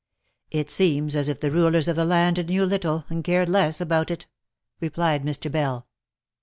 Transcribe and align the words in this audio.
"It 0.49 0.71
seems 0.71 1.15
as 1.15 1.29
if 1.29 1.39
the 1.39 1.51
rulers 1.51 1.87
of 1.87 1.95
the 1.95 2.05
land 2.05 2.47
knew 2.47 2.65
little, 2.65 3.05
and 3.07 3.23
cared 3.23 3.47
less 3.49 3.79
about 3.79 4.09
it," 4.09 4.25
replied 4.79 5.21
Mr. 5.21 5.51
Bell. 5.51 5.85